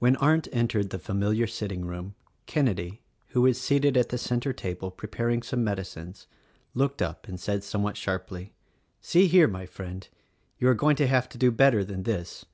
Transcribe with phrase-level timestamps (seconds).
[0.00, 4.90] When Arndt entered the familiar sitting room, Kenedy, who was seated at the center table
[4.90, 6.26] preparing some med icines,
[6.74, 8.54] looked up and said somewhat sharply,
[9.00, 10.08] "See here, my friend!
[10.58, 12.44] you are going to have to do better than this.